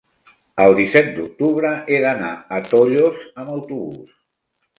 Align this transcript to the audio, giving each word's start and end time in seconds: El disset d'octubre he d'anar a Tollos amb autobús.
El 0.63 0.71
disset 0.77 1.11
d'octubre 1.17 1.73
he 1.73 1.99
d'anar 2.07 2.33
a 2.57 2.63
Tollos 2.73 3.21
amb 3.45 3.53
autobús. 3.59 4.19